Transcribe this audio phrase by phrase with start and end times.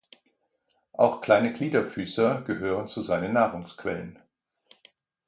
[0.93, 4.17] Auch kleine Gliederfüßer gehören zu seinen Nahrungsquellen.